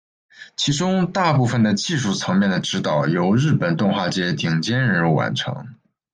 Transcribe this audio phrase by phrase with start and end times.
[0.57, 5.75] 其中大部分的技术层面的指导由日本动画界顶尖人物完成。